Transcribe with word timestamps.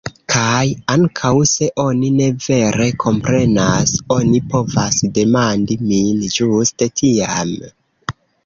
Kaj 0.33 0.61
ankaŭ 0.93 1.33
se 1.49 1.67
oni 1.83 2.09
ne 2.15 2.29
vere 2.45 2.87
komprenas, 3.05 3.93
oni 4.17 4.41
povas 4.55 4.99
demandi 5.21 5.79
min 5.91 6.27
ĝuste 6.39 6.91
tiam. 7.03 7.57